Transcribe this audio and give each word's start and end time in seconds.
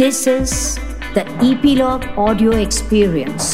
This 0.00 0.26
is 0.26 0.52
the 1.14 1.22
Epilogue 1.46 2.04
Audio 2.16 2.52
Experience. 2.52 3.48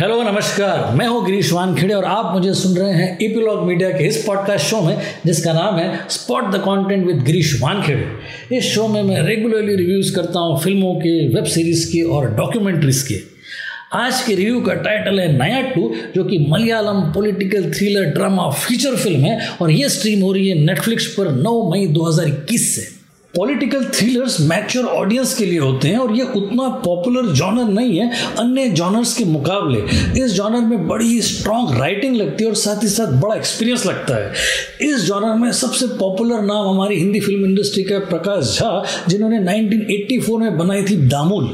Hello 0.00 0.22
नमस्कार। 0.22 0.94
मैं 0.94 1.06
हूँ 1.06 1.26
गिरीश 1.26 1.52
वानखेड़े 1.52 1.94
और 1.94 2.04
आप 2.04 2.34
मुझे 2.34 2.54
सुन 2.54 2.76
रहे 2.76 2.92
हैं 2.92 3.18
एपीलॉग 3.18 3.66
मीडिया 3.66 3.90
के 3.90 4.04
इस 4.04 4.24
पॉडकास्ट 4.26 4.66
शो 4.66 4.80
में, 4.80 5.02
जिसका 5.26 5.52
नाम 5.52 5.78
है 5.78 6.08
spot 6.08 6.44
the 6.44 6.58
content 6.58 7.06
with 7.06 7.22
Girish 7.24 7.62
Wankhede. 7.62 8.56
इस 8.56 8.64
शो 8.64 8.88
में 8.88 9.02
मैं 9.02 9.22
रेगुलरली 9.22 9.76
रिव्यूज़ 9.76 10.14
करता 10.14 10.40
हूँ 10.40 10.60
फ़िल्मों 10.60 10.94
के 10.94 11.28
वेब 11.28 11.44
सीरीज़ 11.44 11.92
के 11.92 12.02
और 12.02 12.30
डॉक्यूमेंट्रीज 12.34 13.02
के। 13.02 13.20
आज 13.92 14.20
के 14.20 14.34
रिव्यू 14.34 14.60
का 14.60 14.74
टाइटल 14.74 15.20
है 15.20 15.32
नया 15.38 15.62
टू, 15.62 15.94
जो 16.14 16.24
कि 16.24 16.46
Malayalam 16.50 17.12
political 17.12 17.70
thriller 17.70 18.04
drama 18.04 18.50
feature 18.50 18.96
film 18.96 19.20
है, 19.20 19.48
और 19.62 19.70
ये 19.70 19.88
स्ट्रीम 19.88 20.20
हो 20.20 20.32
रही 20.32 20.48
है 20.48 20.58
नेटफ्लिक्स 20.58 21.06
पर 21.06 21.32
9 21.32 21.70
मई 21.72 21.86
2021 21.86 22.74
से। 22.76 22.97
पॉलिटिकल 23.38 23.84
थ्रिलर्स 23.84 24.40
मैच्योर 24.40 24.84
ऑडियंस 24.84 25.34
के 25.34 25.44
लिए 25.46 25.58
होते 25.58 25.88
हैं 25.88 25.98
और 25.98 26.16
ये 26.16 26.22
उतना 26.22 26.68
पॉपुलर 26.68 27.26
जॉनर 27.26 27.64
नहीं 27.64 27.98
है, 27.98 28.10
अन्य 28.38 28.68
जॉनर्स 28.68 29.16
के 29.16 29.24
मुकाबले। 29.24 29.80
इस 30.24 30.32
जॉनर 30.32 30.60
में 30.60 30.88
बड़ी 30.88 31.22
स्ट्रॉन्ग 31.22 31.80
राइटिंग 31.80 32.16
लगती 32.16 32.44
है 32.44 32.50
और 32.50 32.56
साथ 32.56 32.82
ही 32.82 32.88
साथ 32.88 33.06
बड़ा 33.06 33.34
एक्सपीरियंस 33.34 33.86
लगता 33.86 34.16
है। 34.16 34.32
इस 34.80 35.04
जॉनर 35.04 35.34
में 35.34 35.52
सबसे 35.52 35.86
पॉपुलर 35.86 36.40
नाम 36.40 36.68
हमारी 36.68 36.96
हिंदी 36.96 37.20
फ़िल्म 37.20 37.44
इंडस्ट्री 37.44 37.82
का 37.82 37.98
प्रकाश 37.98 38.58
झा, 38.58 38.84
जिन्होंने 39.08 39.38
1984 39.38 40.38
में 40.38 40.58
बनाई 40.58 40.82
थी 40.82 40.96
दामुल। 40.96 41.48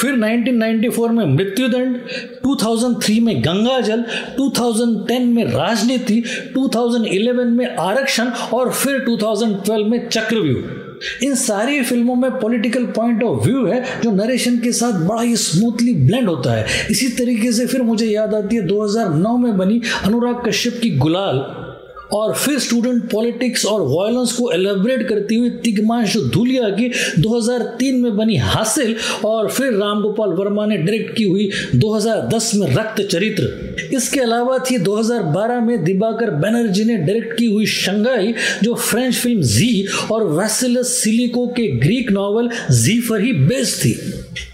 फिर 0.00 0.12
1994 0.12 1.08
में 1.08 1.24
मृत्युदंड 1.26 1.96
2003 2.44 3.20
में 3.20 3.42
गंगाजल 3.42 4.04
2010 4.36 5.20
में 5.20 5.44
राजनीति 5.44 6.22
2011 6.54 7.44
में 7.44 7.76
आरक्षण 7.76 8.30
और 8.52 8.72
फिर 8.72 8.98
2012 8.98 9.88
में 9.88 10.08
चक्रव्यूह। 10.08 10.89
इन 11.22 11.34
सारी 11.34 11.82
फ़िल्मों 11.82 12.14
में 12.14 12.30
पॉलिटिकल 12.30 12.84
पॉइंट 12.84 13.22
ऑफ़ 13.22 13.44
व्यू 13.44 13.66
है, 13.66 13.84
जो 14.02 14.10
नरेशन 14.10 14.58
के 14.58 14.72
साथ 14.72 14.92
बड़ा 14.92 15.22
ही 15.22 15.36
स्मूथली 15.36 15.94
ब्लेंड 15.94 16.28
होता 16.28 16.52
है। 16.52 16.66
इसी 16.90 17.08
तरीके 17.08 17.52
से 17.52 17.66
फिर 17.66 17.82
मुझे 17.82 18.06
याद 18.06 18.34
आती 18.34 18.56
है 18.56 18.62
2009 18.62 19.36
में 19.36 19.58
बनी 19.58 19.82
अनुराग 20.04 20.42
कश्यप 20.46 20.78
की 20.82 20.90
गुलाल। 20.90 21.66
और 22.12 22.34
फिर 22.34 22.58
स्टूडेंट 22.58 23.10
पॉलिटिक्स 23.10 23.64
और 23.66 23.82
वायलेंस 23.82 24.32
को 24.32 24.50
एलेबरेट 24.52 25.08
करती 25.08 25.34
हुई 25.34 25.50
तिगमांशु 25.64 26.20
धुलिया 26.20 26.68
की 26.70 26.90
2003 27.18 28.00
में 28.02 28.16
बनी 28.16 28.36
हासिल 28.36 28.94
और 29.24 29.48
फिर 29.48 29.72
रामगोपाल 29.72 30.30
वर्मा 30.30 30.66
ने 30.66 30.76
डायरेक्ट 30.76 31.16
की 31.16 31.24
हुई 31.24 31.50
2010 31.74 32.54
में 32.54 32.66
रक्त 32.76 33.00
चरित्र। 33.02 33.88
इसके 33.94 34.20
अलावा 34.20 34.58
थी 34.58 34.78
2012 34.78 35.60
में 35.60 35.84
दिबाकर 35.84 36.30
बनर्जी 36.30 36.84
ने 36.84 36.96
डायरेक्ट 36.96 37.36
की 37.38 37.46
हुई 37.46 37.66
शंघाई, 37.66 38.34
जो 38.62 38.74
फ्रेंच 38.74 39.14
फ़िल्म 39.14 39.42
जी 39.42 39.86
और 40.12 40.24
वैसिलस 40.30 40.86
सिलिको 40.86 41.46
के 41.46 41.66
ग्रीक 41.78 42.10
नॉवल 42.10 42.50
जी 42.70 43.00
पर 43.00 43.20
ही 43.20 43.32
बेस्ड 43.32 43.84
थी। 43.84 43.98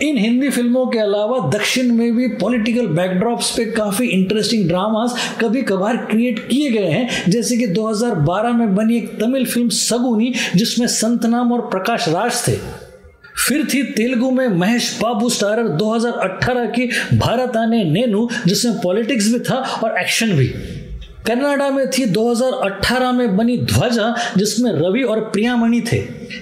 इन 0.02 0.18
हिंदी 0.18 0.48
फ़िल्मों 0.48 0.86
के 0.86 0.98
अलावा 0.98 1.38
दक्षिण 1.50 1.92
में 1.92 2.16
भी 2.16 2.26
पॉलिटिकल 2.28 2.86
बैकड्रॉप्स 2.86 3.50
पे 3.50 3.64
काफ़ी 3.64 4.06
इंटरेस्टिंग 4.08 4.66
ड्रामास 4.68 5.14
कभी 5.40 5.62
कभार 5.62 5.96
क्रिएट 5.96 6.38
किए 6.38 6.70
गए 6.70 6.86
हैं, 6.86 7.08
जैसे 7.28 7.45
कि 7.54 7.66
2012 7.66 8.52
में 8.52 8.74
बनी 8.74 8.96
एक 8.96 9.20
तमिल 9.20 9.46
फ़िल्म 9.46 9.68
सगुनी 9.68 10.34
जिसमें 10.56 10.86
संतनाम 10.86 11.52
और 11.52 11.60
प्रकाश 11.60 12.08
राज 12.08 12.48
थे। 12.48 12.86
फिर 13.48 13.68
थी 13.74 13.82
तेलुगु 13.82 14.30
में 14.30 14.48
महेश 14.48 14.98
बाबू 15.02 15.30
स्टारर 15.30 15.68
2018 15.68 16.66
की 16.66 16.86
भारत 17.16 17.56
आने 17.56 17.84
नेनू, 17.84 18.28
जिसमें 18.46 18.80
पॉलिटिक्स 18.80 19.32
भी 19.32 19.38
था 19.38 19.54
और 19.54 19.98
एक्शन 19.98 20.32
भी। 20.32 20.54
कनाडा 21.26 21.68
में 21.70 21.86
थी 21.90 22.04
2018 22.06 23.12
में 23.12 23.36
बनी 23.36 23.56
ध्वजा, 23.58 24.14
जिसमें 24.36 24.70
रवि 24.72 25.02
और 25.02 25.20
प्रियामणि 25.30 25.80
थे। 25.92 25.96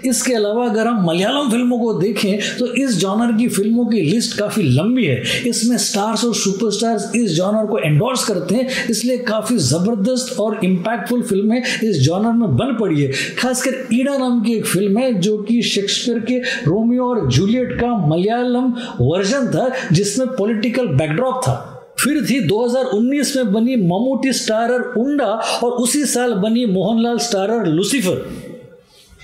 इसके 0.09 0.33
अलावा 0.35 0.65
अगर 0.65 0.87
हम 0.87 1.05
मलयालम 1.07 1.51
फ़िल्मों 1.51 1.79
को 1.79 1.93
देखें 1.95 2.59
तो 2.59 2.67
इस 2.75 2.97
जॉनर 2.99 3.33
की 3.39 3.49
फ़िल्मों 3.49 3.85
की 3.87 4.01
लिस्ट 4.01 4.37
काफ़ी 4.39 4.63
लंबी 4.63 5.05
है। 5.05 5.23
इसमें 5.49 5.77
स्टार्स 5.79 6.25
और 6.25 6.35
सुपरस्टार्स 6.35 7.11
इस 7.17 7.31
जॉनर 7.31 7.67
को 7.67 7.79
एंडोर्स 7.79 8.25
करते 8.25 8.55
हैं, 8.55 8.87
इसलिए 8.91 9.19
काफ़ी 9.19 9.57
ज़बरदस्त 9.59 10.39
और 10.41 10.59
इम्पैक्टफुल 10.65 11.23
फ़िल्में 11.23 11.63
इस 11.63 12.01
जॉनर 12.01 12.33
में 12.33 12.57
बन 12.57 12.77
पड़ी 12.81 13.03
है। 13.03 13.11
खासकर 13.39 13.87
ईडा 13.93 14.17
नाम 14.19 14.43
की 14.43 14.55
एक 14.55 14.67
फ़िल्म 14.67 14.99
है, 14.99 15.13
जो 15.15 15.37
कि 15.39 15.63
शेक्सपियर 15.65 16.19
के 16.21 16.39
रोमियो 16.67 17.09
और 17.09 17.29
जूलियट 17.29 17.79
का 17.81 17.97
मलयालम 18.07 18.73
वर्जन 19.01 19.47
था, 19.49 19.71
जिसमें 19.93 20.29
पॉलिटिकल 20.29 20.87
बैकड्रॉप 20.89 21.41
था। 21.43 21.74
फिर 22.05 22.25
थी 22.25 22.41
2019 22.41 23.37
में 23.37 23.53
बनी 23.53 23.77
ममूटी 23.77 24.33
स्टारर 24.33 24.81
उंडा 24.99 25.27
और 25.63 25.71
उसी 25.73 26.05
साल 26.07 26.35
बनी 26.35 26.65
मोहनलाल 26.67 27.19
स्टारर 27.19 27.67
लुसीफर। 27.67 28.27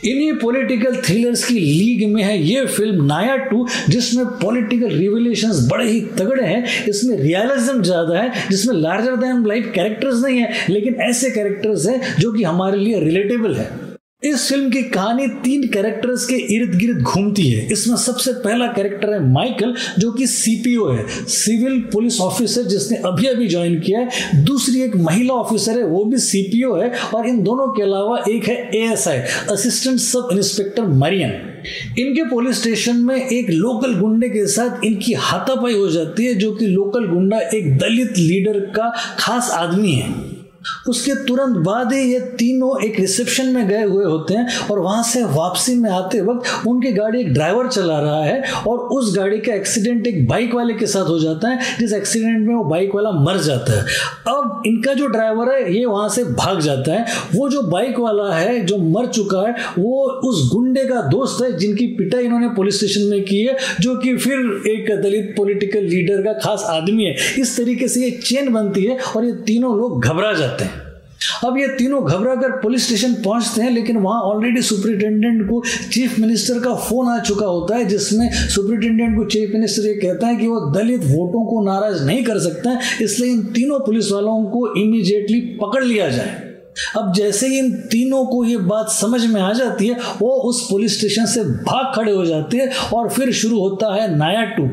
इन्हीं 0.06 0.32
पॉलिटिकल 0.32 0.94
थ्रिलर्स 0.96 1.44
की 1.44 1.54
लीग 1.54 2.06
में 2.08 2.22
है 2.22 2.38
ये 2.42 2.64
फ़िल्म 2.66 3.04
नाया 3.04 3.36
टू, 3.36 3.66
जिसमें 3.88 4.24
पॉलिटिकल 4.38 4.88
रिवलेशन 4.88 5.52
बड़े 5.68 5.90
ही 5.90 6.00
तगड़े 6.18 6.46
हैं। 6.46 6.86
इसमें 6.86 7.16
रियलिज्म 7.16 7.82
ज़्यादा 7.82 8.18
है, 8.18 8.48
जिसमें 8.50 8.74
लार्जर 8.76 9.16
देन 9.16 9.46
लाइफ 9.46 9.70
कैरेक्टर्स 9.74 10.22
नहीं 10.24 10.38
है, 10.38 10.52
लेकिन 10.70 10.94
ऐसे 11.00 11.30
कैरेक्टर्स 11.30 11.86
हैं 11.86 12.16
जो 12.18 12.32
कि 12.32 12.42
हमारे 12.42 12.78
लिए 12.78 13.00
रिलेटेबल 13.00 13.54
है। 13.54 13.89
इस 14.22 14.48
फ़िल्म 14.48 14.70
की 14.70 14.82
कहानी 14.84 15.26
तीन 15.44 15.62
कैरेक्टर्स 15.68 16.24
के 16.26 16.34
इर्द 16.54 16.74
गिर्द 16.78 17.00
घूमती 17.00 17.42
है। 17.42 17.66
इसमें 17.72 17.96
सबसे 17.96 18.32
पहला 18.34 18.66
कैरेक्टर 18.66 19.12
है 19.12 19.20
माइकल 19.26 19.74
जो 19.98 20.10
कि 20.12 20.26
सीपीओ 20.26 20.88
है 20.88 21.06
सिविल 21.26 21.78
पुलिस 21.92 22.20
ऑफिसर 22.20 22.62
जिसने 22.62 22.96
अभी 23.06 23.26
अभी 23.26 23.46
ज्वाइन 23.48 23.78
किया 23.80 24.00
है। 24.00 24.44
दूसरी 24.44 24.82
एक 24.82 24.96
महिला 24.96 25.34
ऑफिसर 25.34 25.78
है, 25.78 25.84
वो 25.84 26.04
भी 26.04 26.18
सीपीओ 26.18 26.74
है 26.76 26.90
और 27.14 27.28
इन 27.28 27.42
दोनों 27.42 27.66
के 27.68 27.82
अलावा 27.82 28.18
एक 28.30 28.48
है 28.48 28.56
ASI 28.78 29.18
assistant 29.52 29.98
sub 29.98 30.28
inspector 30.32 30.88
Mariyan 30.98 31.32
इनके 31.98 32.28
पुलिस 32.30 32.60
स्टेशन 32.60 32.96
में 32.96 33.16
एक 33.16 33.50
लोकल 33.50 33.94
गुंडे 33.94 34.28
के 34.28 34.46
साथ 34.46 34.84
इनकी 34.84 35.12
हाथापाई 35.12 35.74
हो 35.74 35.88
जाती 35.88 36.26
है, 36.26 36.34
जो 36.34 36.52
कि 36.52 36.66
लोकल 36.66 37.06
गुंडा 37.06 37.38
एक 37.54 37.76
दलित 37.78 38.18
लीडर 38.18 38.60
का 38.76 38.92
खास 39.18 39.50
आदमी 39.50 39.92
है। 39.92 40.29
उसके 40.88 41.14
तुरंत 41.14 41.56
बाद 41.56 41.92
ही 41.92 42.12
ये 42.12 42.20
तीनों 42.20 42.84
एक 42.84 43.00
रिसेप्शन 43.00 43.46
में 43.46 43.68
गए 43.68 43.82
हुए 43.82 44.04
होते 44.04 44.34
हैं 44.34 44.68
और 44.70 44.78
वहाँ 44.78 45.02
से 45.02 45.24
वापसी 45.24 45.74
में 45.74 45.90
आते 45.90 46.20
वक्त 46.20 46.66
उनकी 46.66 46.92
गाड़ी 46.92 47.20
एक 47.20 47.32
ड्राइवर 47.32 47.68
चला 47.68 48.00
रहा 48.00 48.22
है 48.24 48.42
और 48.68 48.78
उस 48.78 49.16
गाड़ी 49.16 49.38
का 49.38 49.54
एक्सीडेंट 49.54 50.06
एक 50.06 50.28
बाइक 50.28 50.54
वाले 50.54 50.74
के 50.74 50.86
साथ 50.86 51.04
हो 51.04 51.18
जाता 51.18 51.48
है, 51.48 51.78
जिस 51.78 51.92
एक्सीडेंट 51.92 52.48
में 52.48 52.54
वो 52.54 52.64
बाइक 52.64 52.94
वाला 52.94 53.10
मर 53.10 53.38
जाता 53.38 53.72
है। 53.72 53.82
अब 54.28 54.62
इनका 54.66 54.94
जो 54.94 55.06
ड्राइवर 55.06 55.52
है, 55.54 55.78
ये 55.78 55.84
वहाँ 55.84 56.08
से 56.08 56.24
भाग 56.24 56.60
जाता 56.60 56.92
है। 56.92 57.06
वो 57.34 57.48
जो 57.48 57.62
बाइक 57.62 57.98
वाला 57.98 58.34
है, 58.34 58.66
जो 58.66 58.76
मर 58.76 59.06
चुका 59.06 59.48
है, 59.48 59.52
वो 59.78 60.04
उस 60.04 60.50
गुंडे 60.52 60.84
का 60.84 61.00
दोस्त 61.00 61.44
है, 61.44 61.58
जिनकी 61.58 61.86
पिटाई 61.86 62.24
इन्होंने 62.24 62.48
पुलिस 62.48 62.76
स्टेशन 62.76 63.00
में 63.00 63.24
की 63.24 63.40
है, 63.40 63.56
जो 63.80 63.96
कि 63.96 64.16
फिर 64.16 64.38
एक 64.70 65.02
दलित 65.02 65.34
पॉलिटिकल 65.36 65.80
लीडर 65.80 66.22
का 66.22 66.32
खास 66.32 66.64
आदमी 66.66 67.04
है। 67.04 67.14
इस 67.38 67.56
तरीके 67.56 67.88
से 67.88 68.00
ये 68.00 68.10
चेन 68.10 68.52
बनती 68.52 68.84
है 68.84 68.98
और 69.16 69.24
ये 69.24 69.32
तीनों 69.32 69.76
लोग 69.76 70.04
घबरा 70.04 70.32
जाते 70.32 70.49
जाते 70.50 70.64
हैं। 70.64 70.88
अब 71.44 71.56
ये 71.58 71.66
तीनों 71.68 72.02
घबरा 72.02 72.34
कर 72.34 72.50
पुलिस 72.60 72.86
स्टेशन 72.86 73.14
पहुँचते 73.14 73.62
हैं, 73.62 73.70
लेकिन 73.70 73.96
वहाँ 73.96 74.20
ऑलरेडी 74.22 74.62
सुपरिटेंडेंट 74.62 75.42
को 75.48 75.62
चीफ 75.92 76.18
मिनिस्टर 76.18 76.58
का 76.58 76.74
फ़ोन 76.76 77.08
आ 77.08 77.18
चुका 77.20 77.46
होता 77.46 77.76
है, 77.76 77.84
जिसमें 77.84 78.30
सुपरिटेंडेंट 78.48 79.16
को 79.16 79.24
चीफ 79.26 79.50
मिनिस्टर 79.54 79.86
ये 79.86 79.94
कहता 79.94 80.26
है 80.26 80.36
कि 80.36 80.46
वो 80.46 80.60
दलित 80.72 81.04
वोटों 81.04 81.44
को 81.44 81.60
नाराज़ 81.64 82.04
नहीं 82.04 82.24
कर 82.24 82.38
सकता 82.38 82.78
इसलिए 83.02 83.30
इन 83.32 83.42
तीनों 83.52 83.80
पुलिस 83.80 84.10
वालों 84.12 84.42
को 84.44 84.66
इमीडिएटली 84.76 85.40
पकड़ 85.62 85.84
लिया 85.84 86.08
जाए। 86.08 86.36
अब 86.96 87.12
जैसे 87.14 87.46
ही 87.48 87.58
इन 87.58 87.70
तीनों 87.90 88.24
को 88.26 88.44
ये 88.44 88.56
बात 88.56 88.90
समझ 88.90 89.24
में 89.26 89.40
आ 89.40 89.52
जाती 89.52 89.86
है, 89.86 89.96
वो 90.20 90.30
उस 90.30 90.66
पुलिस 90.70 90.98
स्टेशन 90.98 91.26
से 91.26 91.44
भाग 91.44 91.94
खड़े 91.96 92.12
हो 92.12 92.24
जाते 92.26 92.56
हैं 92.56 92.70
और 92.92 93.08
फिर 93.10 93.32
शुरू 93.32 93.60
होता 93.60 93.94
है 93.94 94.14
नाया 94.16 94.44
टू, 94.50 94.68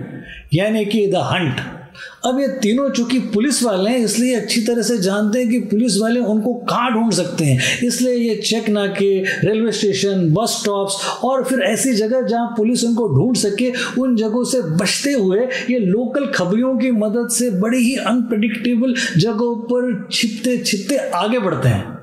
यानी 0.53 0.85
कि 0.85 1.07
द 1.07 1.29
हंट। 1.31 1.76
अब 2.25 2.39
ये 2.39 2.47
तीनों 2.61 2.89
चूँकि 2.89 3.19
पुलिस 3.33 3.61
वाले 3.63 3.89
हैं, 3.89 3.97
इसलिए 3.97 4.35
अच्छी 4.35 4.61
तरह 4.61 4.81
से 4.81 4.97
जानते 4.97 5.39
हैं 5.39 5.49
कि 5.49 5.59
पुलिस 5.67 5.97
वाले 5.97 6.19
उनको 6.21 6.53
कहाँ 6.69 6.91
ढूंढ 6.93 7.11
सकते 7.13 7.45
हैं। 7.45 7.79
इसलिए 7.87 8.13
ये 8.13 8.35
चेक 8.41 8.69
नाके 8.69 9.09
रेलवे 9.43 9.71
स्टेशन 9.71 10.29
बस 10.33 10.57
स्टॉप्स 10.61 10.95
और 11.23 11.43
फिर 11.43 11.59
ऐसी 11.61 11.93
जगह 11.93 12.21
जहाँ 12.21 12.53
पुलिस 12.57 12.83
उनको 12.83 13.07
ढूंढ 13.07 13.35
सके, 13.35 13.71
उन 14.01 14.15
जगहों 14.15 14.43
से 14.43 14.61
बचते 14.77 15.13
हुए 15.13 15.39
ये 15.71 15.79
लोकल 15.79 16.25
खबरियों 16.25 16.77
की 16.77 16.91
मदद 16.93 17.29
से 17.29 17.49
बड़ी 17.59 17.77
ही 17.77 17.95
अनप्रडिक्टेबल 17.95 18.95
जगहों 19.17 19.55
पर 19.55 20.07
छिपते 20.11 20.57
छिपते 20.57 20.97
आगे 20.97 21.39
बढ़ते 21.39 21.69
हैं। 21.69 21.95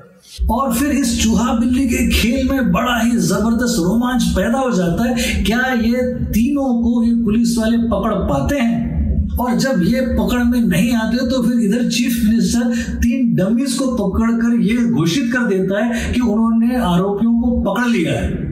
और 0.51 0.73
फिर 0.73 0.91
इस 0.91 1.21
चूहा 1.23 1.53
बिल्ली 1.53 1.87
के 1.87 2.07
खेल 2.11 2.49
में 2.49 2.71
बड़ा 2.71 2.97
ही 2.99 3.17
ज़बरदस्त 3.17 3.75
रोमांच 3.79 4.23
पैदा 4.35 4.59
हो 4.59 4.71
जाता 4.71 5.03
है। 5.03 5.43
क्या 5.43 5.59
ये 5.81 6.01
तीनों 6.33 6.67
को 6.83 7.01
ही 7.01 7.11
पुलिस 7.23 7.57
वाले 7.57 7.77
पकड़ 7.77 8.13
पाते 8.29 8.59
हैं? 8.59 8.94
और 9.39 9.57
जब 9.57 9.81
ये 9.83 10.01
पकड़ 10.01 10.43
में 10.43 10.61
नहीं 10.61 10.93
आते 10.93 11.17
तो 11.17 11.41
फिर 11.43 11.59
इधर 11.59 11.89
चीफ 11.89 12.21
मिनिस्टर 12.25 12.97
तीन 12.97 13.35
डमीज 13.35 13.73
को 13.73 13.85
पकड़कर 13.95 14.59
ये 14.61 14.77
घोषित 14.77 15.33
कर 15.33 15.45
देता 15.45 15.85
है 15.85 16.13
कि 16.13 16.21
उन्होंने 16.21 16.75
आरोपियों 16.75 17.41
को 17.41 17.61
पकड़ 17.61 17.87
लिया 17.87 18.13
है। 18.13 18.43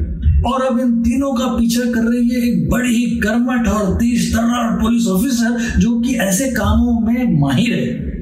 और 0.43 0.61
अब 0.61 0.79
इन 0.79 1.01
तीनों 1.01 1.33
का 1.33 1.45
पीछा 1.47 1.91
कर 1.91 2.03
रही 2.03 2.29
है 2.29 2.41
एक 2.47 2.69
बड़ी 2.69 2.95
ही 2.95 3.19
कर्मठ 3.19 3.67
और 3.67 3.93
तेज 3.95 4.33
तर्रार 4.33 4.81
पुलिस 4.81 5.07
ऑफिसर, 5.07 5.79
जो 5.79 5.99
कि 5.99 6.15
ऐसे 6.15 6.49
कामों 6.51 6.99
में 6.99 7.39
माहिर 7.39 7.73
है। 7.73 8.12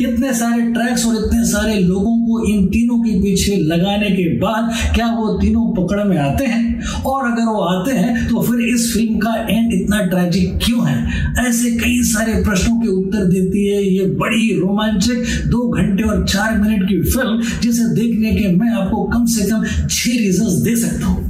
इतने 0.00 0.32
सारे 0.34 0.62
ट्रैक्स 0.72 1.06
और 1.06 1.14
इतने 1.16 1.44
सारे 1.44 1.74
लोगों 1.74 2.16
को 2.26 2.44
इन 2.48 2.66
तीनों 2.66 2.98
के 2.98 3.10
पीछे 3.22 3.56
लगाने 3.56 4.10
के 4.10 4.24
बाद 4.38 4.70
क्या 4.94 5.06
वो 5.06 5.38
तीनों 5.38 5.66
पकड़ 5.74 6.04
में 6.04 6.16
आते 6.18 6.44
हैं? 6.44 6.68
और 7.06 7.30
अगर 7.30 7.44
वो 7.44 7.60
आते 7.60 7.96
हैं 7.96 8.28
तो 8.28 8.42
फिर 8.42 8.60
इस 8.74 8.92
फ़िल्म 8.94 9.18
का 9.18 9.34
एंड 9.50 9.72
इतना 9.72 10.00
ट्रेजिक 10.06 10.58
क्यों 10.64 10.86
है? 10.88 10.98
ऐसे 11.46 11.70
कई 11.70 12.02
सारे 12.02 12.32
प्रश्नों 12.44 12.80
के 12.80 12.88
उत्तर 12.88 13.24
देती 13.24 13.66
है 13.68 13.82
ये 13.84 14.06
बड़ी 14.20 14.52
रोमांचक 14.60 15.48
दो 15.48 15.68
घंटे 15.68 16.02
और 16.02 16.26
चार 16.28 16.58
मिनट 16.58 16.88
की 16.88 17.00
फ़िल्म 17.10 17.60
जिसे 17.62 17.94
देखने 17.94 18.32
के 18.32 18.48
मैं 18.56 18.72
आपको 18.72 19.02
कम 19.04 19.24
से 19.26 19.50
कम 19.50 19.64
छह 19.64 20.10
रीजन 20.10 20.62
दे 20.64 20.76
सकता 20.76 21.06
हूँ। 21.06 21.29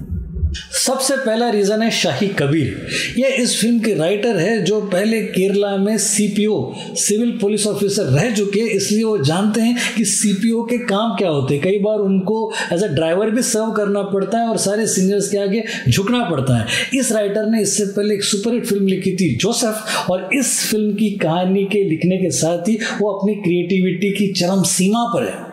सबसे 0.52 1.16
पहला 1.16 1.48
रीज़न 1.50 1.82
है 1.82 1.90
शाही 1.90 2.26
कबीर। 2.38 2.86
ये 3.18 3.28
इस 3.42 3.56
फ़िल्म 3.60 3.78
के 3.80 3.94
राइटर 3.94 4.36
है 4.36 4.62
जो 4.64 4.80
पहले 4.82 5.20
केरला 5.22 5.76
में 5.76 5.96
सीपीओ 5.98 6.56
सिविल 6.98 7.30
पुलिस 7.40 7.66
ऑफिसर 7.66 8.04
रह 8.04 8.30
चुके 8.34 8.60
इसलिए 8.68 9.02
वो 9.04 9.16
जानते 9.18 9.60
हैं 9.60 9.94
कि 9.96 10.04
सीपीओ 10.04 10.62
के 10.62 10.78
काम 10.86 11.14
क्या 11.16 11.28
होते 11.28 11.54
हैं। 11.54 11.62
कई 11.62 11.78
बार 11.78 11.98
उनको 11.98 12.38
एज 12.72 12.84
अ 12.84 12.86
ड्राइवर 12.86 13.30
भी 13.30 13.42
सर्व 13.42 13.70
करना 13.72 14.02
पड़ता 14.04 14.38
है 14.38 14.48
और 14.48 14.56
सारे 14.58 14.86
सिंगर्स 14.86 15.28
के 15.30 15.38
आगे 15.38 15.62
झुकना 15.88 16.22
पड़ता 16.30 16.58
है। 16.58 16.98
इस 16.98 17.12
राइटर 17.12 17.46
ने 17.46 17.62
इससे 17.62 17.84
पहले 17.86 18.14
एक 18.14 18.24
सुपरहिट 18.24 18.66
फ़िल्म 18.66 18.86
लिखी 18.86 19.12
थी 19.16 19.34
जोसेफ 19.36 20.10
और 20.10 20.28
इस 20.34 20.58
फ़िल्म 20.70 20.94
की 20.94 21.10
कहानी 21.18 21.64
के 21.64 21.84
लिखने 21.84 22.18
के 22.18 22.30
साथ 22.30 22.68
ही 22.68 22.78
वो 23.00 23.12
अपनी 23.12 23.34
क्रिएटिविटी 23.34 24.10
की 24.10 24.32
चरम 24.32 24.62
सीमा 24.68 25.04
पर 25.14 25.28
है। 25.28 25.49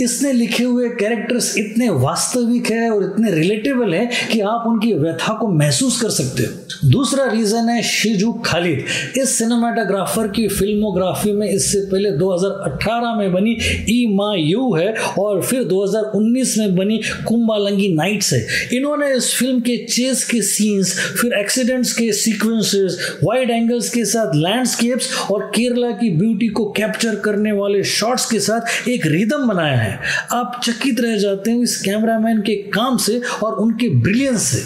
इसने 0.00 0.32
लिखे 0.32 0.64
हुए 0.64 0.88
कैरेक्टर्स 0.88 1.56
इतने 1.58 1.88
वास्तविक 1.90 2.70
है 2.70 2.90
और 2.90 3.04
इतने 3.04 3.30
रिलेटेबल 3.30 3.94
है 3.94 4.08
कि 4.32 4.40
आप 4.40 4.64
उनकी 4.66 4.92
व्यथा 4.92 5.34
को 5.34 5.48
महसूस 5.48 6.00
कर 6.02 6.10
सकते 6.10 6.42
हो। 6.42 6.88
दूसरा 6.90 7.24
रीजन 7.24 7.68
है 7.68 7.82
शिजू 7.82 8.32
खालिद। 8.32 8.84
इस 9.18 9.38
सिनेमाटोग्राफर 9.38 10.28
की 10.28 10.46
फिल्मोग्राफी 10.48 11.32
में 11.32 11.48
इससे 11.48 11.80
पहले 11.80 12.10
2018 12.10 13.14
में 13.16 13.32
बनी 13.32 13.56
ई 13.90 14.06
मा 14.14 14.34
यू 14.36 14.72
है 14.74 14.92
और 15.18 15.42
फिर 15.42 15.64
2019 15.64 16.56
में 16.58 16.76
बनी 16.76 17.00
कुंबालंगी 17.28 17.88
नाइट्स 17.94 18.32
है। 18.32 18.46
इन्होंने 18.72 19.12
इस 19.14 19.34
फ़िल्म 19.34 19.60
के 19.60 19.76
चेस 19.86 20.24
के 20.24 20.42
सीन्स 20.42 20.94
फिर 21.20 21.32
एक्सीडेंट्स 21.32 21.92
के 21.92 22.10
सीक्वेंसेस 22.12 22.98
वाइड 23.24 23.50
एंगल्स 23.50 23.88
के 23.90 24.04
साथ 24.04 24.34
लैंडस्केप्स 24.34 25.08
और 25.30 25.50
केरला 25.54 25.90
की 25.90 26.10
ब्यूटी 26.10 26.48
को 26.48 26.64
कैप्चर 26.76 27.14
करने 27.14 27.52
वाले 27.52 27.82
शॉट्स 27.84 28.26
के 28.30 28.40
साथ 28.40 28.88
एक 28.88 29.06
रिदम 29.06 29.41
फ़िल्म 29.42 29.54
बनाया 29.54 29.76
है। 29.76 30.00
आप 30.32 30.60
चकित 30.64 31.00
रह 31.00 31.16
जाते 31.18 31.52
हो 31.52 31.62
इस 31.62 31.80
कैमरामैन 31.82 32.40
के 32.40 32.54
काम 32.70 32.96
से 32.96 33.20
और 33.42 33.54
उनके 33.54 33.88
ब्रिलियंस 34.02 34.42
से। 34.42 34.60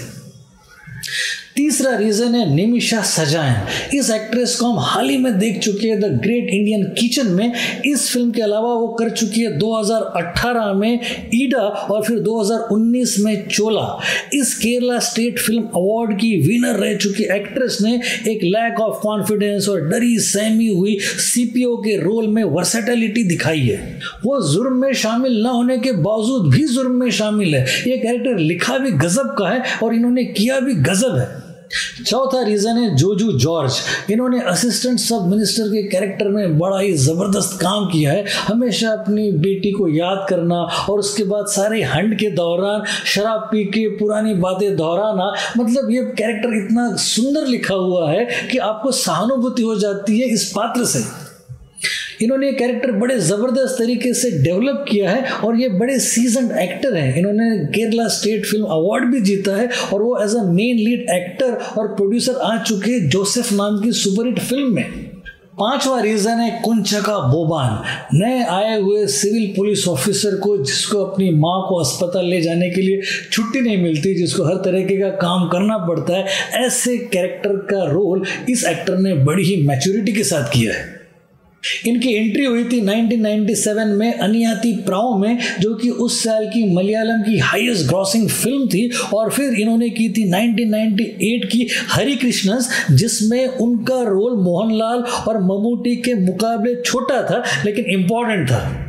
तीसरा 1.57 1.95
रीजन 1.97 2.35
है, 2.35 2.55
निमिषा 2.55 3.01
सजायन 3.03 3.97
इस 3.97 4.11
एक्ट्रेस 4.11 4.57
को 4.57 4.67
हम 4.67 4.79
हाल 4.79 5.09
ही 5.09 5.17
में 5.17 5.39
देख 5.39 5.59
चुके 5.59 5.89
हैं 5.89 6.01
द 6.01 6.05
ग्रेट 6.05 6.49
इंडियन 6.51 6.83
किचन 6.85 7.27
में। 7.27 7.53
इस 7.87 8.11
फ़िल्म 8.13 8.31
के 8.31 8.43
अलावा 8.43 8.73
वो 8.75 8.89
कर 8.89 9.11
चुकी 9.11 9.41
है 9.41 9.59
2018 9.59 10.73
में 10.73 11.01
ईडा 11.35 11.59
और 11.59 12.03
फिर 12.03 12.19
2019 12.19 13.19
में 13.19 13.49
चोला। 13.49 14.01
इस 14.35 14.55
केरला 14.55 14.99
स्टेट 14.99 15.39
फ़िल्म 15.39 15.63
अवार्ड 15.63 16.19
की 16.21 16.37
विनर 16.49 16.77
रह 16.77 16.95
चुकी 16.97 17.25
एक्ट्रेस 17.25 17.79
ने 17.83 17.95
एक 18.33 18.41
लैक 18.45 18.81
ऑफ़ 18.81 19.01
कॉन्फिडेंस 19.03 19.69
और 19.69 19.81
डरी 19.81 20.19
सहमी 20.19 20.69
हुई 20.69 20.99
सीपीओ 21.01 21.77
के 21.77 21.97
रोल 21.97 22.29
में 22.29 22.45
वर्सेटिलिटी 22.45 23.25
दिखाई 23.25 23.61
है। 23.61 23.99
वो 24.25 24.53
जुर्म 24.53 24.77
में 24.77 24.93
शामिल 24.93 25.43
न 25.43 25.47
होने 25.47 25.79
के 25.79 25.93
बावजूद 25.93 26.53
भी 26.55 26.67
जुर्म 26.67 26.93
में 26.93 27.11
शामिल 27.11 27.55
है। 27.55 27.65
ये 27.65 27.99
कैरेक्टर 27.99 28.39
लिखा 28.39 28.79
भी 28.79 28.91
गजब 28.91 29.35
का 29.39 29.49
है 29.49 29.63
और 29.83 29.95
इन्होंने 29.95 30.25
किया 30.25 30.61
भी 30.61 30.75
गजब 30.75 31.17
है। 31.17 31.46
चौथा 32.07 32.43
रीजन 32.43 32.77
है 32.79 32.95
जोजू 32.97 33.31
जॉर्ज। 33.39 33.75
इन्होंने 34.11 34.41
असिस्टेंट 34.47 34.99
सब 35.01 35.27
मिनिस्टर 35.29 35.69
के 35.69 35.83
कैरेक्टर 35.89 36.29
में 36.29 36.59
बड़ा 36.59 36.79
ही 36.79 36.93
ज़बरदस्त 36.95 37.59
काम 37.61 37.87
किया 37.87 38.13
है। 38.13 38.25
हमेशा 38.47 38.91
अपनी 38.93 39.31
बेटी 39.39 39.73
को 39.73 39.89
याद 39.89 40.27
करना 40.31 40.61
और 40.91 40.99
उसके 40.99 41.25
बाद 41.25 41.47
सारे 41.49 41.83
हंड 41.85 42.19
के 42.19 42.31
दौरान, 42.31 42.85
शराब 43.07 43.49
पी 43.53 43.65
के 43.65 43.87
पुरानी 43.99 44.35
बातें 44.37 44.77
दोहराना 44.77 45.33
मतलब 45.59 45.91
ये 45.91 46.03
कैरेक्टर 46.19 46.57
इतना 46.57 46.91
सुंदर 47.03 47.47
लिखा 47.47 47.75
हुआ 47.75 48.11
है 48.11 48.27
कि 48.51 48.59
आपको 48.61 48.93
सहानुभूति 48.95 49.63
हो 49.63 49.75
जाती 49.79 50.21
है 50.21 50.29
इस 50.29 50.51
पात्र 50.57 50.85
से। 50.85 51.05
इन्होंने 52.23 52.53
कैरेक्टर 52.53 52.93
बड़े 52.93 53.19
ज़बरदस्त 53.21 53.79
तरीके 53.79 54.13
से 54.15 54.31
डेवलप 54.43 54.85
किया 54.89 55.11
है 55.11 55.33
और 55.45 55.61
ये 55.61 55.69
बड़े 55.71 55.99
सीज़न 55.99 56.51
एक्टर 56.59 56.97
हैं। 56.97 57.17
इन्होंने 57.17 57.49
केरला 57.75 58.09
स्टेट 58.09 58.47
फ़िल्म 58.47 58.65
अवार्ड 58.67 59.05
भी 59.13 59.21
जीता 59.21 59.57
है 59.57 59.69
और 59.93 60.03
वो 60.03 60.19
as 60.25 60.37
a 60.37 60.43
main 60.45 60.77
lead 60.77 61.11
actor 61.11 61.53
और 61.79 61.89
प्रोड्यूसर 61.89 62.41
आ 62.43 62.57
चुके 62.63 62.91
हैं 62.91 63.09
जोसेफ 63.09 63.53
नाम 63.53 63.83
की 63.83 63.93
सुपरहिट 63.93 64.39
फ़िल्म 64.39 64.75
में। 64.75 65.05
पांचवा 65.59 66.01
रीजन 66.01 66.39
है 66.39 66.61
कुंचका 66.65 67.19
बोबान। 67.29 68.19
नए 68.19 68.43
आए 68.45 68.81
हुए 68.81 69.07
सिविल 69.07 69.53
पुलिस 69.57 69.87
ऑफिसर 69.89 70.35
को 70.37 70.57
जिसको 70.59 71.05
अपनी 71.05 71.31
माँ 71.31 71.61
को 71.69 71.79
अस्पताल 71.81 72.27
ले 72.27 72.41
जाने 72.41 72.71
के 72.71 72.83
लिए 72.83 73.01
छुट्टी 73.33 73.61
नहीं 73.61 73.77
मिलती, 73.83 74.15
जिसको 74.15 74.45
हर 74.45 74.57
तरीके 74.65 74.97
का 74.97 75.09
काम 75.09 75.49
करना 75.49 75.79
पड़ता 75.79 76.17
है, 76.17 76.27
ऐसे 76.67 76.97
कैरेक्टर 76.99 77.57
का 77.71 77.83
रोल 77.93 78.25
इस 78.51 78.65
एक्टर 78.65 78.99
ने 78.99 79.15
बड़ी 79.25 79.45
ही 79.45 79.57
मैच्योरिटी 79.67 80.13
के 80.13 80.25
साथ 80.25 80.53
किया 80.53 80.75
है। 80.75 80.96
इनकी 81.87 82.15
एंट्री 82.15 82.45
हुई 82.45 82.65
थी 82.65 82.81
1997 82.81 83.87
में 83.87 84.13
अनियाती 84.13 84.73
प्राओ 84.73 85.19
में, 85.19 85.39
जो 85.61 85.75
कि 85.75 85.89
उस 85.89 86.25
साल 86.25 86.47
की 86.47 86.75
मलयालम 86.75 87.23
की 87.23 87.39
हाईएस्ट 87.39 87.87
ग्रॉसिंग 87.87 88.29
फ़िल्म 88.29 88.67
थी, 88.67 88.91
और 89.15 89.31
फिर 89.31 89.53
इन्होंने 89.53 89.91
की 89.91 90.09
थी 90.09 90.31
1998 90.31 91.45
की 91.53 91.69
हरि 91.89 92.17
कृष्णस 92.17 92.69
जिसमें 92.91 93.47
उनका 93.47 94.03
रोल 94.03 94.33
मोहनलाल 94.33 94.99
और 95.29 95.43
ममूटी 95.43 95.97
के 95.97 96.15
मुकाबले 96.15 96.75
छोटा 96.75 97.23
था, 97.23 97.45
लेकिन 97.65 97.85
इंपॉर्टेंट 97.85 98.49
था। 98.49 98.83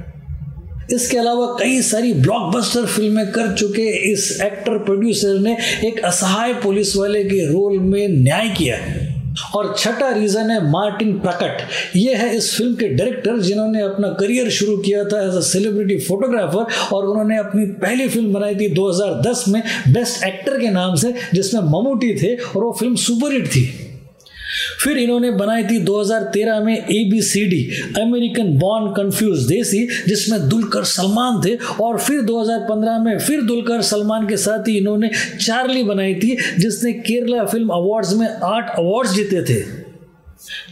इसके 0.94 1.18
अलावा 1.18 1.46
कई 1.46 1.82
सारी 1.82 2.14
ब्लॉकबस्टर 2.14 2.86
फ़िल्में 2.86 3.28
कर 3.28 3.54
चुके 3.54 4.12
इस 4.12 4.42
एक्टर 4.42 4.78
प्रोड्यूसर 4.78 5.40
ने 5.40 5.58
एक 5.86 6.00
असहाय 6.00 6.54
पुलिस 6.54 6.96
वाले 6.96 7.24
के 7.24 7.46
रोल 7.52 7.80
में 7.80 8.08
न्याय 8.08 8.50
किया। 8.50 8.78
है 8.78 9.07
और 9.56 9.74
छठा 9.78 10.10
रीज़न 10.10 10.52
है 10.52 10.60
मार्टिन 10.72 11.20
प्रकट 11.20 11.62
ये 11.96 12.16
है 12.16 12.36
इस 12.36 12.54
फ़िल्म 12.58 12.76
के 12.76 12.88
डायरेक्टर 12.88 13.40
जिन्होंने 13.40 13.82
अपना 13.82 14.08
करियर 14.20 14.50
शुरू 14.50 14.78
किया 14.78 15.04
था 15.04 15.22
एज 15.28 15.36
अ 15.36 15.42
सेलिब्रिटी 15.48 15.98
फोटोग्राफर 16.00 16.96
और 16.96 17.06
उन्होंने 17.06 17.38
अपनी 17.38 17.66
पहली 17.82 18.08
फ़िल्म 18.08 18.34
बनाई 18.34 18.56
थी 18.56 18.74
2010 18.76 19.48
में 19.48 19.62
बेस्ट 19.88 20.24
एक्टर 20.24 20.60
के 20.60 20.70
नाम 20.70 20.96
से, 20.96 21.14
जिसमें 21.34 21.62
ममूटी 21.62 22.14
थे 22.14 22.36
और 22.36 22.64
वो 22.64 22.72
फ़िल्म 22.80 22.96
सुपरहिट 22.96 23.48
थी। 23.48 23.87
फिर 24.80 24.98
इन्होंने 24.98 25.32
बनाई 25.32 25.64
थी 25.64 25.80
2013 25.80 26.60
में 26.60 26.76
A 26.76 27.04
B 27.12 27.22
C 27.22 27.46
D 27.46 27.62
American 28.02 28.54
born 28.60 28.88
confused 28.94 29.46
desi 29.48 29.86
जिसमें 30.08 30.48
दुलकर 30.50 30.84
सलमान 30.84 31.42
थे। 31.46 31.56
और 31.82 31.98
फिर 32.00 32.22
2015 32.22 33.00
में 33.00 33.18
फिर 33.20 33.42
दुलकर 33.42 33.82
सलमान 33.82 34.28
के 34.28 34.38
साथ 34.38 34.68
ही 34.68 34.78
इन्होंने 34.78 35.10
चार्ली 35.42 35.84
बनाई 35.84 36.14
थी, 36.16 36.38
जिसने 36.60 36.94
केरला 36.94 37.46
फ़िल्म 37.46 37.70
अवार्ड्स 37.70 38.14
में 38.14 38.28
आठ 38.28 38.78
अवार्ड्स 38.80 39.14
जीते 39.14 39.44
थे। 39.44 39.62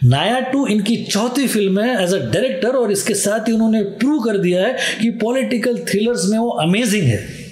नाया 0.04 0.40
टू 0.52 0.66
इनकी 0.68 0.96
चौथी 1.04 1.48
फ़िल्म 1.48 1.80
है 1.80 2.04
एज 2.04 2.14
अ 2.14 2.18
डायरेक्टर 2.32 2.76
और 2.76 2.92
इसके 2.92 3.14
साथ 3.14 3.48
ही 3.48 3.54
उन्होंने 3.54 3.82
प्रूव 4.00 4.22
कर 4.24 4.38
दिया 4.38 4.66
है 4.66 4.76
कि 5.02 5.10
पॉलिटिकल 5.22 5.78
थ्रिलर्स 5.90 6.26
में 6.30 6.38
वो 6.38 6.50
अमेजिंग 6.62 7.04
है। 7.04 7.45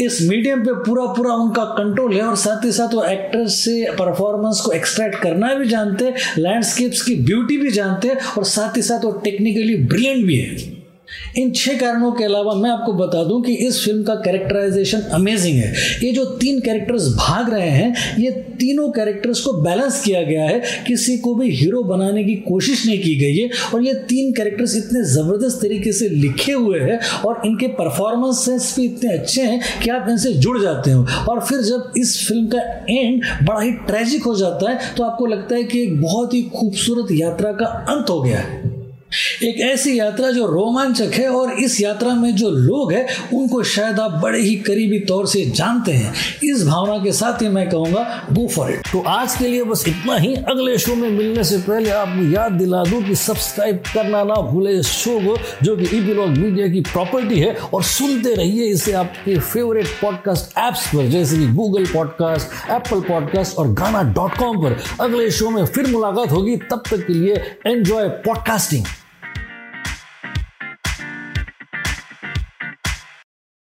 इस 0.00 0.18
मीडियम 0.22 0.64
पे 0.64 0.74
पूरा 0.74 1.04
पूरा 1.06 1.34
उनका 1.34 1.64
कंट्रोल 1.64 2.14
है 2.14 2.22
और 2.22 2.36
साथ 2.36 2.64
ही 2.64 2.72
साथ 2.72 2.94
वो 2.94 3.04
एक्टर्स 3.04 3.54
से 3.54 3.84
परफॉर्मेंस 3.90 4.60
को 4.60 4.72
एक्सट्रैक्ट 4.72 5.16
करना 5.16 5.54
भी 5.54 5.68
जानते 5.68 6.04
हैं 6.04 6.14
लैंडस्केप्स 6.38 7.02
की 7.02 7.14
ब्यूटी 7.14 7.56
भी 7.56 7.70
जानते 7.70 8.08
हैं 8.08 8.16
और 8.16 8.44
साथ 8.44 8.76
ही 8.76 8.82
साथ 8.82 9.04
वो 9.04 9.12
टेक्निकली 9.12 9.76
ब्रिलियंट 9.76 10.26
भी 10.26 10.36
है। 10.36 10.75
इन 11.38 11.50
छह 11.52 11.78
कारणों 11.78 12.10
के 12.12 12.24
अलावा 12.24 12.54
मैं 12.54 12.70
आपको 12.70 12.92
बता 12.94 13.22
दूँ 13.24 13.40
कि 13.42 13.52
इस 13.66 13.84
फ़िल्म 13.84 14.02
का 14.04 14.14
कैरेक्टराइजेशन 14.16 15.00
अमेजिंग 15.14 15.58
है। 15.58 15.72
ये 16.02 16.12
जो 16.12 16.24
तीन 16.36 16.60
कैरेक्टर्स 16.60 17.08
भाग 17.16 17.50
रहे 17.54 17.68
हैं, 17.68 17.94
ये 18.18 18.30
तीनों 18.60 18.88
कैरेक्टर्स 18.90 19.40
को 19.40 19.52
बैलेंस 19.52 20.02
किया 20.04 20.22
गया 20.22 20.44
है। 20.44 20.60
किसी 20.86 21.16
को 21.18 21.34
भी 21.34 21.50
हीरो 21.50 21.82
बनाने 21.82 22.24
की 22.24 22.34
कोशिश 22.42 22.86
नहीं 22.86 22.98
की 22.98 23.14
गई 23.16 23.36
है 23.36 23.48
और 23.74 23.82
ये 23.82 23.94
तीन 24.08 24.32
कैरेक्टर्स 24.32 24.76
इतने 24.76 25.02
ज़बरदस्त 25.04 25.60
तरीके 25.62 25.92
से 25.92 26.08
लिखे 26.08 26.52
हुए 26.52 26.80
हैं 26.80 26.98
और 27.24 27.42
इनके 27.46 27.68
परफॉर्मेंसेस 27.74 28.74
भी 28.76 28.84
इतने 28.84 29.12
अच्छे 29.12 29.42
हैं 29.42 29.60
कि 29.82 29.90
आप 29.90 30.08
इनसे 30.08 30.32
जुड़ 30.34 30.58
जाते 30.62 30.90
हो। 30.90 31.06
और 31.28 31.40
फिर 31.40 31.60
जब 31.62 31.92
इस 31.98 32.16
फ़िल्म 32.28 32.46
का 32.46 32.60
एंड 32.90 33.22
बड़ा 33.42 33.60
ही 33.60 33.70
ट्रेजिक 33.86 34.22
हो 34.22 34.36
जाता 34.36 34.70
है 34.70 34.94
तो 34.96 35.04
आपको 35.04 35.26
लगता 35.26 35.54
है 35.54 35.64
कि 35.64 35.82
एक 35.82 36.00
बहुत 36.02 36.34
ही 36.34 36.42
खूबसूरत 36.56 37.12
यात्रा 37.12 37.52
का 37.52 37.66
अंत 37.88 38.10
हो 38.10 38.20
गया 38.22 38.38
है। 38.38 38.75
एक 39.42 39.60
ऐसी 39.62 39.98
यात्रा 39.98 40.30
जो 40.30 40.46
रोमांचक 40.46 41.12
है 41.14 41.28
और 41.28 41.52
इस 41.52 41.80
यात्रा 41.80 42.14
में 42.14 42.34
जो 42.36 42.50
लोग 42.50 42.92
हैं, 42.92 43.06
उनको 43.34 43.62
शायद 43.62 44.00
आप 44.00 44.10
बड़े 44.12 44.40
ही 44.40 44.54
करीबी 44.56 44.98
तौर 44.98 45.26
से 45.26 45.44
जानते 45.46 45.92
हैं। 45.92 46.12
इस 46.44 46.64
भावना 46.66 46.96
के 47.04 47.12
साथ 47.12 47.42
ही 47.42 47.48
मैं 47.48 47.68
कहूँगा 47.70 48.26
गो 48.32 48.46
फॉर 48.48 48.70
इट 48.70 48.88
तो 48.92 49.00
आज 49.00 49.36
के 49.36 49.48
लिए 49.48 49.62
बस 49.64 49.84
इतना 49.88 50.16
ही। 50.16 50.34
अगले 50.34 50.76
शो 50.78 50.94
में 50.94 51.10
मिलने 51.10 51.44
से 51.44 51.58
पहले 51.58 51.90
आपको 51.90 52.24
याद 52.32 52.52
दिला 52.52 52.82
दूँ 52.84 53.02
कि 53.02 53.14
सब्सक्राइब 53.14 53.82
करना 53.94 54.22
ना 54.24 54.40
भूले 54.42 54.72
इस 54.72 54.86
शो 54.86 55.18
को, 55.20 55.36
जो 55.62 55.76
कि 55.76 55.84
ई 55.84 56.00
मीडिया 56.00 56.68
की 56.68 56.80
प्रॉपर्टी 56.80 57.40
है, 57.40 57.54
और 57.54 57.82
सुनते 57.82 58.34
रहिए 58.34 58.68
इसे 58.72 58.92
आपके 58.92 59.38
फेवरेट 59.38 59.86
पॉडकास्ट 60.02 60.58
ऐप्स 60.58 60.86
पर, 60.86 61.06
जैसे 61.06 61.38
कि 61.38 61.46
गूगल 61.46 61.86
पॉडकास्ट 61.86 62.70
एप्पल 62.70 63.00
पॉडकास्ट 63.00 63.56
और 63.56 63.72
गाना 63.72 64.02
डॉट 64.12 64.36
कॉम 64.38 64.62
पर। 64.64 64.76
अगले 65.00 65.30
शो 65.30 65.50
में 65.50 65.64
फिर 65.66 65.86
मुलाकात 65.86 66.32
होगी। 66.32 66.56
तब 66.70 66.82
तक 66.90 67.06
के 67.06 67.14
लिए 67.14 67.34
एंजॉय 67.66 68.08
पॉडकास्टिंग 68.26 68.84